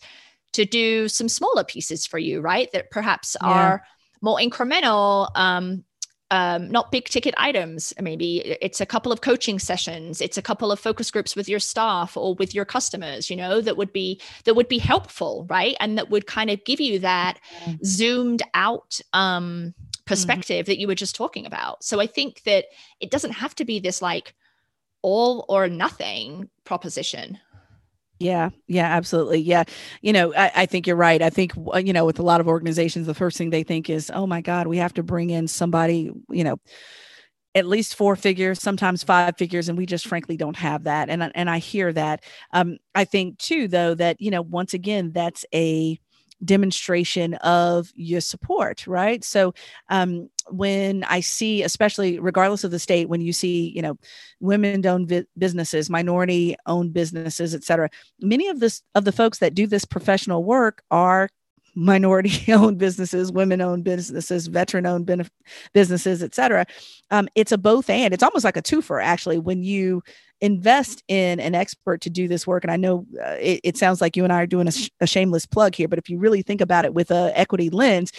[0.51, 3.47] to do some smaller pieces for you right that perhaps yeah.
[3.47, 3.83] are
[4.21, 5.83] more incremental um,
[6.31, 7.93] um, not big ticket items.
[8.01, 10.19] Maybe it's a couple of coaching sessions.
[10.19, 13.29] It's a couple of focus groups with your staff or with your customers.
[13.29, 15.75] You know that would be that would be helpful, right?
[15.79, 17.39] And that would kind of give you that
[17.85, 19.73] zoomed out um.
[20.07, 20.71] Perspective mm-hmm.
[20.71, 21.83] that you were just talking about.
[21.83, 22.65] So I think that
[22.99, 24.33] it doesn't have to be this like
[25.01, 27.39] all or nothing proposition.
[28.19, 29.39] Yeah, yeah, absolutely.
[29.41, 29.65] Yeah.
[30.01, 31.21] You know, I, I, think you're right.
[31.21, 34.09] I think, you know, with a lot of organizations, the first thing they think is,
[34.11, 36.57] oh my God, we have to bring in somebody, you know,
[37.53, 41.09] at least four figures, sometimes five figures, and we just frankly don't have that.
[41.09, 42.23] And, and I hear that.
[42.53, 45.99] Um, I think too, though, that, you know, once again, that's a,
[46.43, 49.53] demonstration of your support right so
[49.89, 53.97] um, when i see especially regardless of the state when you see you know
[54.39, 57.89] women owned vi- businesses minority owned businesses et cetera
[58.21, 61.29] many of this of the folks that do this professional work are
[61.77, 65.29] minority owned businesses, women owned businesses, veteran owned benef-
[65.73, 66.65] businesses, et cetera.
[67.11, 68.13] Um, it's a both and.
[68.13, 70.03] It's almost like a twofer, actually, when you
[70.41, 72.63] invest in an expert to do this work.
[72.63, 74.89] And I know uh, it, it, sounds like you and I are doing a, sh-
[75.01, 78.11] a shameless plug here, but if you really think about it with a equity lens,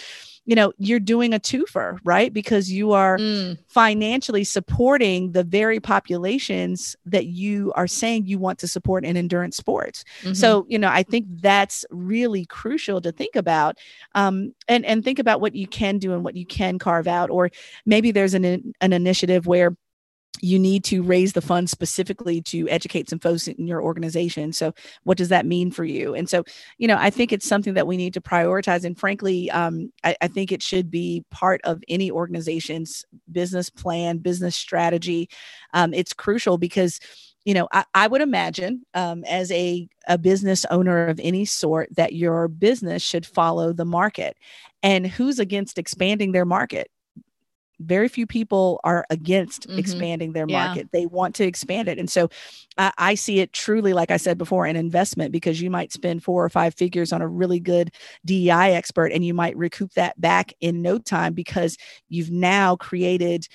[0.49, 3.55] you know you're doing a twofer right because you are mm.
[3.67, 9.55] financially supporting the very populations that you are saying you want to support in endurance
[9.55, 10.33] sports mm-hmm.
[10.33, 13.77] so you know i think that's really crucial to think about
[14.15, 17.29] um, and and think about what you can do and what you can carve out
[17.29, 17.51] or
[17.85, 19.75] maybe there's an an initiative where
[20.41, 24.53] you need to raise the funds specifically to educate some folks in your organization.
[24.53, 26.15] So, what does that mean for you?
[26.15, 26.43] And so,
[26.77, 28.85] you know, I think it's something that we need to prioritize.
[28.85, 34.19] And frankly, um, I, I, think it should be part of any organization's business plan,
[34.19, 35.29] business strategy.
[35.73, 36.99] Um, it's crucial because
[37.45, 41.89] you know I, I would imagine um, as a, a business owner of any sort
[41.95, 44.37] that your business should follow the market
[44.83, 46.89] and who's against expanding their market
[47.79, 49.79] very few people are against mm-hmm.
[49.79, 50.89] expanding their market.
[50.91, 50.99] Yeah.
[50.99, 51.97] They want to expand it.
[51.97, 52.29] And so
[52.77, 56.23] I, I, see it truly, like I said before, an investment because you might spend
[56.23, 57.91] four or five figures on a really good
[58.25, 61.77] DEI expert and you might recoup that back in no time because
[62.09, 63.47] you've now created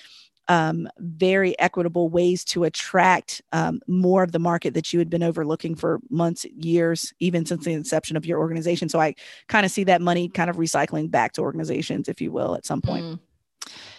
[0.48, 5.22] um, very equitable ways to attract um, more of the market that you had been
[5.22, 8.88] overlooking for months, years, even since the inception of your organization.
[8.88, 9.14] So I
[9.48, 12.66] kind of see that money kind of recycling back to organizations, if you will, at
[12.66, 13.04] some point.
[13.04, 13.18] Mm.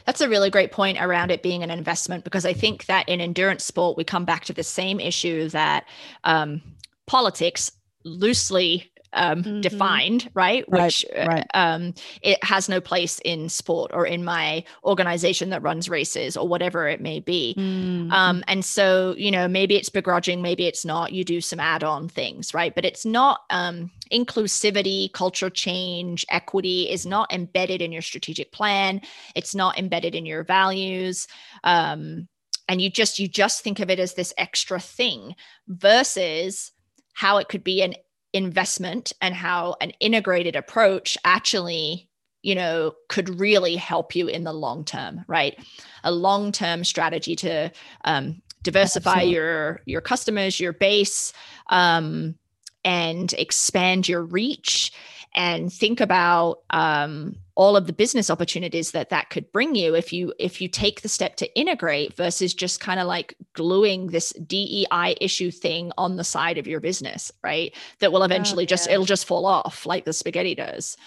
[0.06, 3.22] That's a really great point around it being an investment because I think that in
[3.22, 5.86] endurance sport, we come back to the same issue that
[6.24, 6.62] um,
[7.08, 7.72] politics
[8.04, 9.62] loosely um, mm-hmm.
[9.62, 10.68] defined, right?
[10.70, 11.48] Which right, right.
[11.54, 16.48] Um, it has no place in sport or in my organization that runs races or
[16.48, 17.56] whatever it may be.
[17.58, 18.12] Mm-hmm.
[18.12, 21.14] Um, and so, you know, maybe it's begrudging, maybe it's not.
[21.14, 22.76] You do some add-on things, right?
[22.76, 29.02] But it's not um, inclusivity, culture change, equity is not embedded in your strategic plan.
[29.36, 31.28] It's not embedded in your values.
[31.64, 32.28] Um,
[32.68, 35.36] and you just you just think of it as this extra thing
[35.68, 36.72] versus
[37.14, 37.94] how it could be an
[38.36, 42.10] investment and how an integrated approach actually
[42.42, 45.58] you know could really help you in the long term right
[46.04, 47.72] a long term strategy to
[48.04, 49.34] um, diversify Absolutely.
[49.34, 51.32] your your customers your base
[51.68, 52.36] um,
[52.84, 54.92] and expand your reach
[55.36, 60.12] and think about um, all of the business opportunities that that could bring you if
[60.12, 64.32] you if you take the step to integrate versus just kind of like gluing this
[64.46, 68.66] DEI issue thing on the side of your business right that will oh, eventually oh,
[68.66, 68.70] yeah.
[68.70, 70.98] just it'll just fall off like the spaghetti does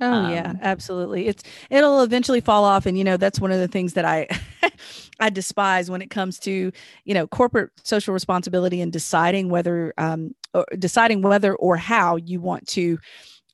[0.00, 1.26] Oh um, yeah, absolutely.
[1.26, 4.28] It's it'll eventually fall off and you know that's one of the things that I
[5.20, 6.70] I despise when it comes to,
[7.04, 10.36] you know, corporate social responsibility and deciding whether um
[10.78, 12.98] deciding whether or how you want to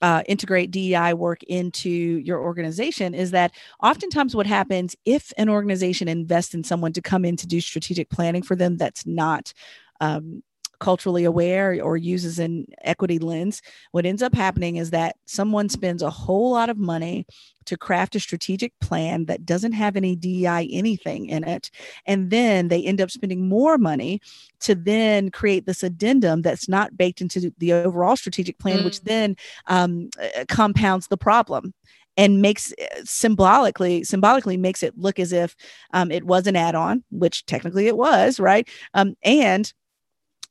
[0.04, 6.08] uh, integrate DEI work into your organization is that oftentimes what happens if an organization
[6.08, 9.54] invests in someone to come in to do strategic planning for them that's not
[10.02, 10.42] um,
[10.78, 16.02] culturally aware or uses an equity lens, what ends up happening is that someone spends
[16.02, 17.26] a whole lot of money
[17.66, 21.70] to craft a strategic plan that doesn't have any DEI anything in it.
[22.06, 24.20] And then they end up spending more money
[24.60, 28.84] to then create this addendum that's not baked into the overall strategic plan, mm.
[28.84, 31.72] which then um, uh, compounds the problem
[32.16, 35.56] and makes uh, symbolically symbolically makes it look as if
[35.92, 39.72] um, it was an add-on which technically it was right um, and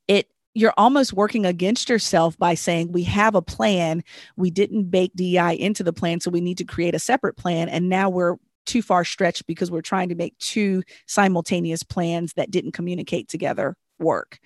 [0.07, 4.03] it you're almost working against yourself by saying we have a plan.
[4.37, 7.69] We didn't bake DEI into the plan so we need to create a separate plan
[7.69, 8.35] and now we're
[8.65, 13.75] too far stretched because we're trying to make two simultaneous plans that didn't communicate together
[13.99, 14.39] work.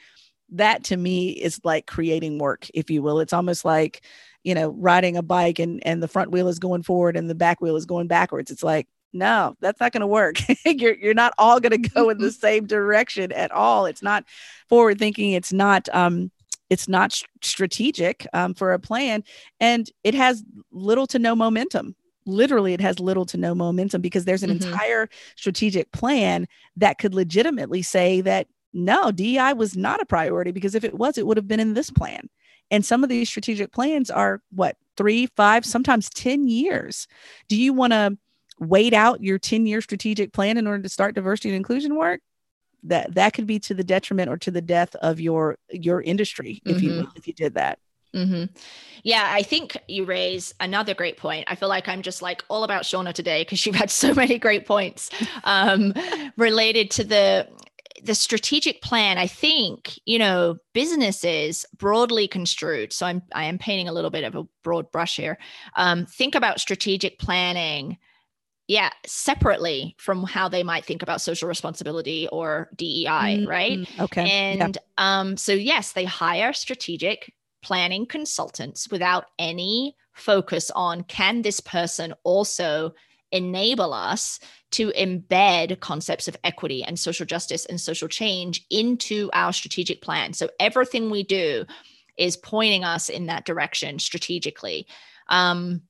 [0.52, 3.20] That to me is like creating work if you will.
[3.20, 4.04] It's almost like
[4.43, 7.36] you know riding a bike and and the front wheel is going forward and the
[7.36, 8.50] back wheel is going backwards.
[8.50, 10.38] It's like no that's not going to work.
[10.65, 13.86] You're you're not all going to go in the same direction at all.
[13.86, 14.26] It's not
[14.70, 16.32] forward thinking it's not um
[16.70, 19.24] it's not strategic um, for a plan
[19.60, 21.96] and it has little to no momentum.
[22.26, 24.67] Literally it has little to no momentum because there's an mm-hmm.
[24.67, 30.76] entire strategic plan that could legitimately say that no DEI was not a priority because
[30.76, 32.30] if it was it would have been in this plan.
[32.70, 37.08] And some of these strategic plans are what three five sometimes 10 years.
[37.48, 38.17] Do you want to
[38.60, 42.22] wait out your 10 year strategic plan in order to start diversity and inclusion work
[42.84, 46.62] that that could be to the detriment or to the death of your your industry
[46.65, 46.86] if mm-hmm.
[46.86, 47.80] you if you did that
[48.15, 48.46] Mm-hmm.
[49.04, 51.46] Yeah, I think you raise another great point.
[51.48, 54.39] I feel like I'm just like all about Shauna today because you've had so many
[54.39, 55.10] great points
[55.43, 55.93] um,
[56.38, 57.48] related to the
[58.04, 62.93] the strategic plan, I think, you know, businesses broadly construed.
[62.93, 65.38] So I'm I am painting a little bit of a broad brush here.
[65.76, 67.98] Um, think about strategic planning,
[68.67, 73.49] yeah, separately from how they might think about social responsibility or DEI, mm-hmm.
[73.49, 73.99] right?
[73.99, 74.30] Okay.
[74.30, 81.60] And um, so yes, they hire strategic planning consultants without any focus on can this
[81.60, 82.93] person also
[83.32, 84.39] enable us
[84.71, 90.34] to embed concepts of equity and social justice and social change into our strategic plan.
[90.34, 91.65] So everything we do
[92.17, 94.88] is pointing us in that direction strategically.
[95.30, 95.82] Um,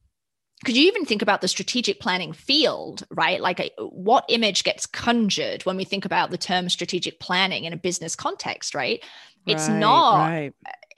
[0.65, 3.41] could you even think about the strategic planning field, right?
[3.41, 7.78] Like, what image gets conjured when we think about the term strategic planning in a
[7.78, 9.04] business context, right?
[9.46, 10.54] It's right, not, right.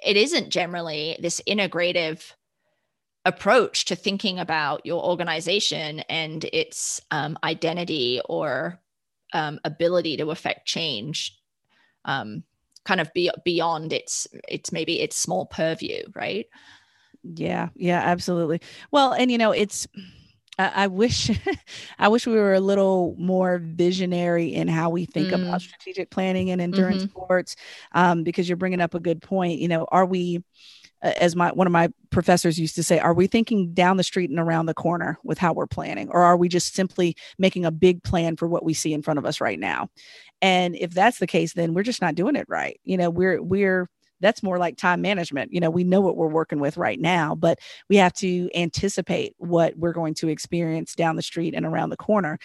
[0.06, 2.32] it isn't generally this integrative
[3.26, 8.80] approach to thinking about your organization and its um, identity or
[9.34, 11.38] um, ability to affect change
[12.06, 12.44] um,
[12.86, 16.48] kind of be beyond its its maybe its small purview right
[17.24, 19.88] yeah yeah absolutely well and you know it's
[20.58, 21.32] I, I wish
[22.00, 25.34] I wish we were a little more visionary in how we think mm.
[25.48, 27.12] about strategic planning and endurance mm-hmm.
[27.12, 27.56] sports
[27.94, 30.44] um, because you're bringing up a good point you know are we
[31.02, 34.30] as my one of my professors used to say are we thinking down the street
[34.30, 37.72] and around the corner with how we're planning or are we just simply making a
[37.72, 39.90] big plan for what we see in front of us right now
[40.42, 43.42] and if that's the case then we're just not doing it right you know we're
[43.42, 47.00] we're that's more like time management you know we know what we're working with right
[47.00, 51.66] now but we have to anticipate what we're going to experience down the street and
[51.66, 52.40] around the corner.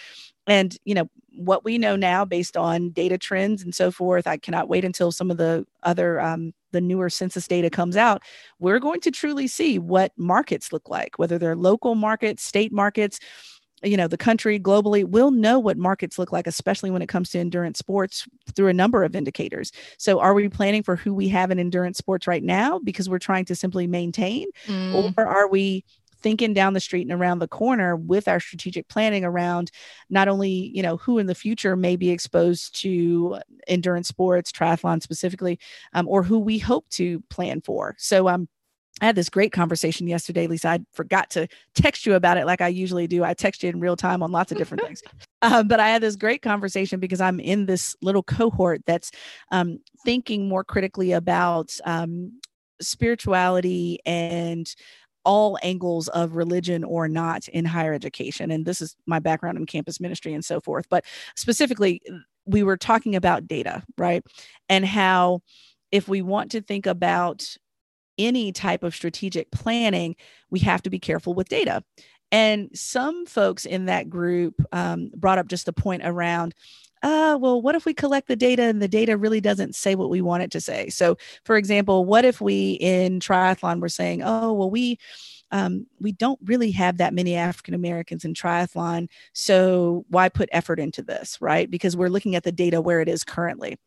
[0.47, 4.37] And you know what we know now based on data trends and so forth i
[4.37, 8.21] cannot wait until some of the other um, the newer census data comes out.
[8.59, 13.19] We're going to truly see what markets look like whether they're local markets state markets
[13.83, 17.29] you know the country globally will know what markets look like especially when it comes
[17.29, 19.71] to endurance sports through a number of indicators.
[19.97, 23.19] So are we planning for who we have in endurance sports right now because we're
[23.19, 24.47] trying to simply maintain?
[24.67, 25.13] Mm.
[25.17, 25.83] or are we
[26.21, 29.69] thinking down the street and around the corner with our strategic planning around
[30.09, 35.01] not only you know who in the future may be exposed to endurance sports triathlon
[35.03, 35.59] specifically
[35.93, 37.95] um, or who we hope to plan for?
[37.99, 38.47] So um
[39.01, 40.69] I had this great conversation yesterday, Lisa.
[40.69, 43.25] I forgot to text you about it like I usually do.
[43.25, 45.01] I text you in real time on lots of different things.
[45.41, 49.11] Uh, but I had this great conversation because I'm in this little cohort that's
[49.51, 52.39] um, thinking more critically about um,
[52.81, 54.73] spirituality and
[55.23, 58.49] all angles of religion or not in higher education.
[58.49, 60.87] And this is my background in campus ministry and so forth.
[60.89, 61.05] But
[61.35, 62.01] specifically,
[62.45, 64.23] we were talking about data, right?
[64.67, 65.41] And how
[65.91, 67.55] if we want to think about
[68.17, 70.15] any type of strategic planning,
[70.49, 71.83] we have to be careful with data.
[72.31, 76.55] And some folks in that group um, brought up just a point around
[77.03, 80.09] uh, well, what if we collect the data and the data really doesn't say what
[80.09, 80.89] we want it to say?
[80.89, 84.97] So, for example, what if we in triathlon were saying, oh, well, we
[85.51, 90.79] um, we don't really have that many African Americans in triathlon, so why put effort
[90.79, 91.69] into this, right?
[91.69, 93.77] Because we're looking at the data where it is currently.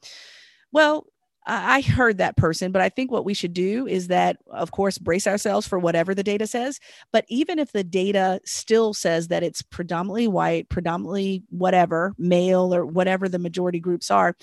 [0.70, 1.04] Well,
[1.50, 4.98] I heard that person, but I think what we should do is that, of course,
[4.98, 6.78] brace ourselves for whatever the data says.
[7.10, 12.84] But even if the data still says that it's predominantly white, predominantly whatever, male, or
[12.84, 14.36] whatever the majority groups are,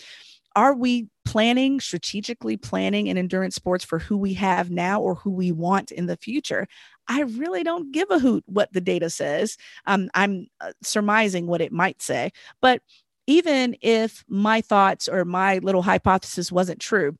[0.55, 5.29] are we planning, strategically planning in endurance sports for who we have now or who
[5.29, 6.65] we want in the future?
[7.07, 9.57] I really don't give a hoot what the data says.
[9.85, 12.81] Um, I'm uh, surmising what it might say, but
[13.27, 17.17] even if my thoughts or my little hypothesis wasn't true,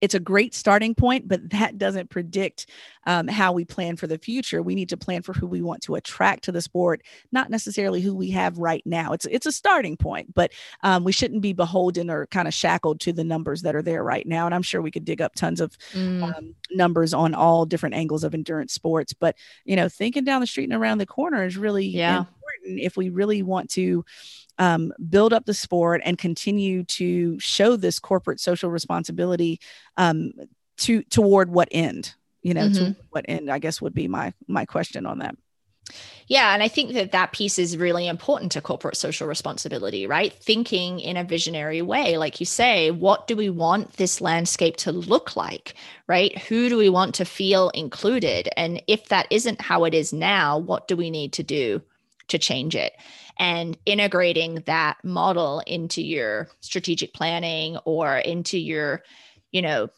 [0.00, 2.66] it's a great starting point, but that doesn't predict
[3.06, 4.62] um, how we plan for the future.
[4.62, 7.02] We need to plan for who we want to attract to the sport,
[7.32, 9.12] not necessarily who we have right now.
[9.12, 10.52] It's it's a starting point, but
[10.82, 14.02] um, we shouldn't be beholden or kind of shackled to the numbers that are there
[14.02, 14.46] right now.
[14.46, 16.22] And I'm sure we could dig up tons of mm.
[16.22, 19.12] um, numbers on all different angles of endurance sports.
[19.12, 22.24] But you know, thinking down the street and around the corner is really yeah.
[22.60, 24.04] Important if we really want to
[24.58, 29.60] um, build up the sport and continue to show this corporate social responsibility
[29.96, 30.32] um,
[30.78, 32.92] to toward what end you know mm-hmm.
[32.92, 35.34] to what end i guess would be my my question on that
[36.28, 40.32] yeah, and I think that that piece is really important to corporate social responsibility, right?
[40.32, 44.92] Thinking in a visionary way, like you say, what do we want this landscape to
[44.92, 45.74] look like,
[46.06, 46.38] right?
[46.42, 48.48] Who do we want to feel included?
[48.56, 51.82] And if that isn't how it is now, what do we need to do
[52.30, 52.94] to change it?
[53.40, 59.02] and integrating that model into your strategic planning or into your
[59.50, 59.88] you know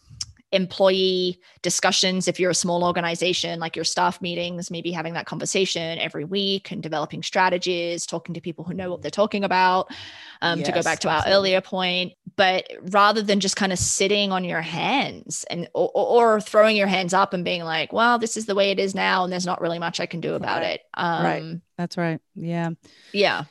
[0.53, 5.99] employee discussions if you're a small organization like your staff meetings maybe having that conversation
[5.99, 9.91] every week and developing strategies talking to people who know what they're talking about
[10.43, 11.33] um, yes, to go back to absolutely.
[11.33, 12.13] our earlier point.
[12.37, 16.87] But rather than just kind of sitting on your hands and or, or, throwing your
[16.87, 19.47] hands up and being like well this is the way it is now and there's
[19.47, 20.75] not really much i can do about right.
[20.75, 22.21] it um, right that's right.
[22.35, 22.71] Yeah.
[23.13, 23.45] Yeah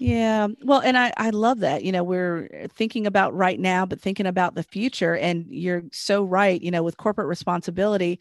[0.00, 0.48] yeah.
[0.64, 1.84] Well, and I, I love that.
[1.84, 5.14] You know, we're thinking about right now, but thinking about the future.
[5.14, 6.60] And you're so right.
[6.60, 8.18] You know, with corporate responsibility,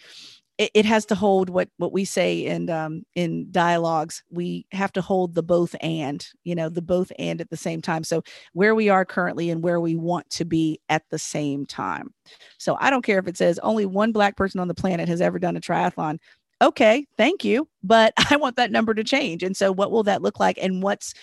[0.57, 4.23] it, it has to hold what what we say in um, in dialogues.
[4.29, 7.81] We have to hold the both and, you know, the both and at the same
[7.81, 8.03] time.
[8.03, 8.23] So
[8.53, 12.13] where we are currently and where we want to be at the same time.
[12.59, 15.21] So I don't care if it says only one black person on the planet has
[15.21, 16.19] ever done a triathlon
[16.61, 17.69] okay, thank you.
[17.83, 19.43] But I want that number to change.
[19.43, 20.57] And so, what will that look like?
[20.61, 21.13] And what's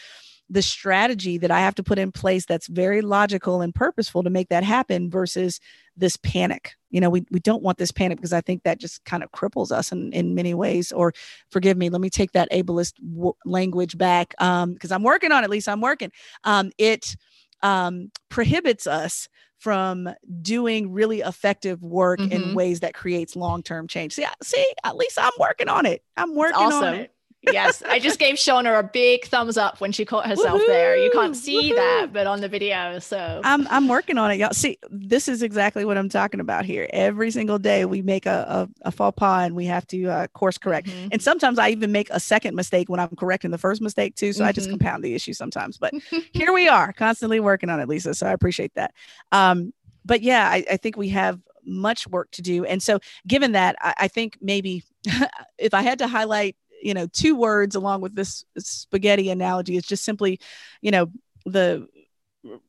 [0.48, 4.30] the strategy that I have to put in place that's very logical and purposeful to
[4.30, 5.60] make that happen versus
[5.96, 6.76] this panic.
[6.90, 9.32] You know, we, we don't want this panic because I think that just kind of
[9.32, 10.92] cripples us in, in many ways.
[10.92, 11.12] Or
[11.50, 15.42] forgive me, let me take that ableist w- language back because um, I'm working on
[15.42, 16.12] it, at least I'm working.
[16.44, 17.16] Um, it
[17.62, 19.28] um, prohibits us
[19.58, 20.08] from
[20.42, 22.30] doing really effective work mm-hmm.
[22.30, 24.12] in ways that creates long-term change.
[24.12, 26.04] See, see, at least I'm working on it.
[26.16, 27.15] I'm working on it
[27.52, 30.66] yes, I just gave Shauna a big thumbs up when she caught herself Woo-hoo!
[30.66, 30.96] there.
[30.96, 31.74] You can't see Woo-hoo!
[31.74, 32.98] that, but on the video.
[32.98, 34.52] So I'm I'm working on it, y'all.
[34.52, 36.88] See, this is exactly what I'm talking about here.
[36.90, 40.26] Every single day we make a a, a faux pas and we have to uh,
[40.28, 40.88] course correct.
[40.88, 41.08] Mm-hmm.
[41.12, 44.32] And sometimes I even make a second mistake when I'm correcting the first mistake too.
[44.32, 44.48] So mm-hmm.
[44.48, 44.78] I just mm-hmm.
[44.78, 45.78] compound the issue sometimes.
[45.78, 45.94] But
[46.32, 48.14] here we are, constantly working on it, Lisa.
[48.14, 48.92] So I appreciate that.
[49.32, 49.72] Um,
[50.04, 52.64] but yeah, I, I think we have much work to do.
[52.64, 54.84] And so, given that, I, I think maybe
[55.58, 56.56] if I had to highlight
[56.86, 60.38] you know two words along with this spaghetti analogy is just simply
[60.80, 61.10] you know
[61.44, 61.86] the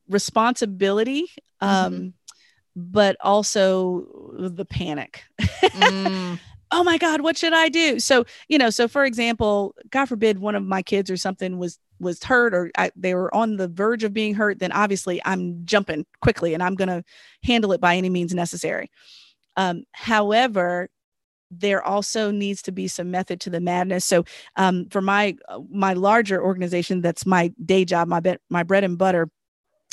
[0.09, 1.29] responsibility
[1.61, 2.07] um mm-hmm.
[2.75, 6.39] but also the panic mm.
[6.71, 10.39] oh my god what should i do so you know so for example god forbid
[10.39, 13.67] one of my kids or something was was hurt or I, they were on the
[13.67, 17.03] verge of being hurt then obviously i'm jumping quickly and i'm going to
[17.43, 18.89] handle it by any means necessary
[19.57, 20.89] um, however
[21.51, 24.05] there also needs to be some method to the madness.
[24.05, 24.25] So,
[24.55, 28.97] um, for my uh, my larger organization, that's my day job, my my bread and
[28.97, 29.29] butter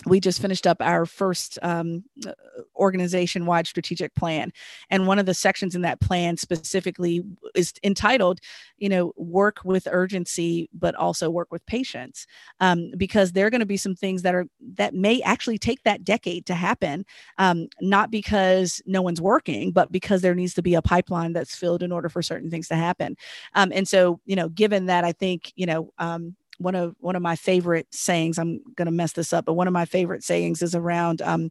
[0.07, 2.33] we just finished up our first um, uh,
[2.77, 4.53] organization wide strategic plan.
[4.91, 7.23] And one of the sections in that plan specifically
[7.55, 8.41] is entitled,
[8.77, 12.27] you know, work with urgency, but also work with patience.
[12.61, 15.83] Um, because there are going to be some things that are, that may actually take
[15.85, 17.07] that decade to happen,
[17.39, 21.57] um, not because no one's working, but because there needs to be a pipeline that's
[21.57, 23.17] filled in order for certain things to happen.
[23.55, 27.17] Um, and so, you know, given that, I think, you know, um, one of one
[27.17, 30.23] of my favorite sayings i'm going to mess this up but one of my favorite
[30.23, 31.51] sayings is around um,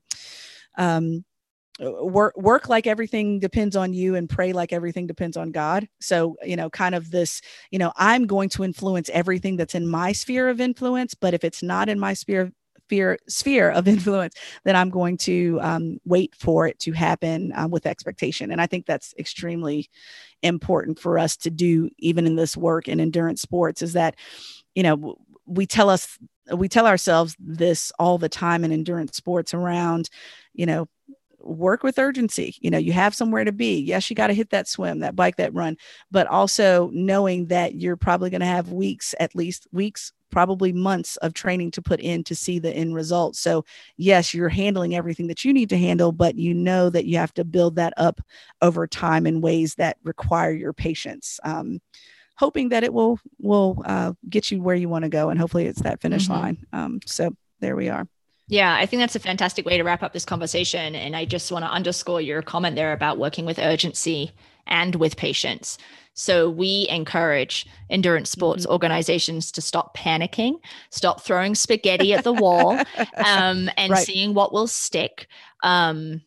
[0.77, 1.23] um,
[1.79, 5.87] work work like everything depends on you and pray like everything depends on god.
[5.99, 7.41] So you know kind of this
[7.71, 11.43] you know i'm going to influence everything that's in my sphere of influence but if
[11.43, 12.51] it's not in my sphere
[12.93, 17.71] sphere sphere of influence then i'm going to um, wait for it to happen um,
[17.71, 18.51] with expectation.
[18.51, 19.89] And i think that's extremely
[20.41, 24.15] important for us to do even in this work in endurance sports is that
[24.75, 26.17] you know we tell us
[26.53, 30.09] we tell ourselves this all the time in endurance sports around
[30.53, 30.87] you know
[31.45, 32.55] work with urgency.
[32.61, 33.79] You know you have somewhere to be.
[33.79, 35.77] Yes you got to hit that swim that bike that run
[36.11, 41.15] but also knowing that you're probably going to have weeks at least weeks probably months
[41.17, 43.63] of training to put in to see the end result so
[43.97, 47.33] yes you're handling everything that you need to handle but you know that you have
[47.33, 48.19] to build that up
[48.61, 51.79] over time in ways that require your patience um,
[52.35, 55.65] hoping that it will will uh, get you where you want to go, and hopefully
[55.65, 56.41] it's that finish mm-hmm.
[56.41, 56.65] line.
[56.73, 58.07] Um, so there we are.
[58.47, 60.95] Yeah, I think that's a fantastic way to wrap up this conversation.
[60.95, 64.31] And I just want to underscore your comment there about working with urgency
[64.67, 65.77] and with patience.
[66.13, 68.71] So we encourage endurance sports mm-hmm.
[68.71, 70.59] organizations to stop panicking,
[70.89, 72.71] stop throwing spaghetti at the wall,
[73.25, 74.05] um, and right.
[74.05, 75.27] seeing what will stick.
[75.63, 76.21] Um,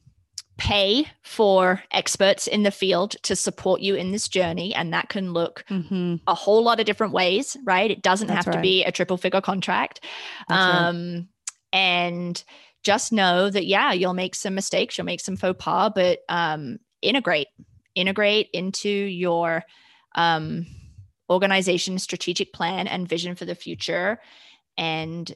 [0.59, 5.35] pay for experts in the field to support you in this journey and that can
[5.35, 6.15] look mm-hmm.
[6.27, 8.61] a whole lot of different ways right it doesn't That's have right.
[8.61, 10.03] to be a triple figure contract
[10.49, 11.25] um, right.
[11.75, 12.45] and
[12.83, 16.79] just know that yeah you'll make some mistakes you'll make some faux pas but um,
[17.03, 17.49] integrate
[17.97, 19.65] integrate into your
[20.15, 20.67] um,
[21.29, 24.21] organization strategic plan and vision for the future
[24.79, 25.35] and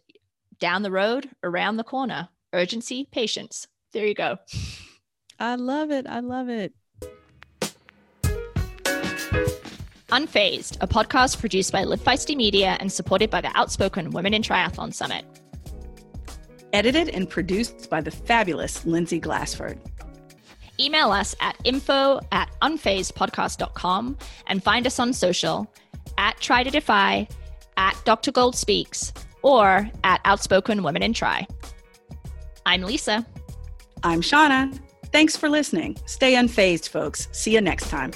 [0.61, 4.37] down the road around the corner urgency patience there you go
[5.41, 6.07] I love it.
[6.07, 6.75] I love it.
[10.11, 14.43] Unfazed, a podcast produced by Live Feisty Media and supported by the Outspoken Women in
[14.43, 15.25] Triathlon Summit.
[16.75, 19.81] Edited and produced by the fabulous Lindsay Glassford.
[20.81, 24.17] Email us at info at unfazedpodcast.com
[24.47, 25.73] and find us on social
[26.19, 27.29] at Tri to Defy,
[27.77, 28.33] at Dr.
[28.33, 29.13] Gold Speaks,
[29.43, 31.47] or at Outspoken Women in Tri.
[32.65, 33.27] I'm Lisa.
[34.03, 34.79] I'm Shauna.
[35.13, 35.97] Thanks for listening.
[36.07, 37.29] Stay unfazed, folks.
[37.33, 38.13] See you next time.